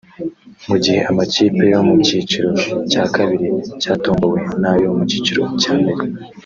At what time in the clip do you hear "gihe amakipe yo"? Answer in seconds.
0.83-1.79